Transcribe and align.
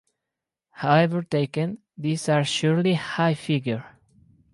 However 0.71 1.21
taken, 1.21 1.77
these 1.95 2.27
are 2.27 2.43
surely 2.43 2.95
'high' 2.95 3.35
figure. 3.35 3.85